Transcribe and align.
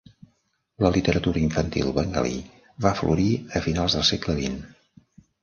La 0.85 0.89
literatura 0.95 1.41
infantil 1.47 1.91
bengalí 1.97 2.33
va 2.87 2.95
florir 3.01 3.29
a 3.61 3.63
finals 3.69 4.01
del 4.01 4.09
segle 4.13 4.39
XX. 4.43 5.31